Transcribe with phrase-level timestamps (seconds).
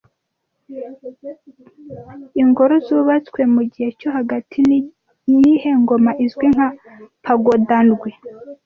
[2.41, 4.57] Ingoro zubatswe mugihe cyo hagati
[5.27, 6.69] niyihe ngoma izwi nka
[7.23, 8.11] 'Pagoda ndwi'